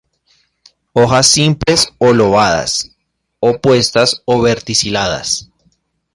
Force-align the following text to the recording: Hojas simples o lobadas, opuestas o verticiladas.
Hojas 0.93 1.27
simples 1.27 1.93
o 1.99 2.11
lobadas, 2.11 2.95
opuestas 3.39 4.23
o 4.25 4.41
verticiladas. 4.41 5.51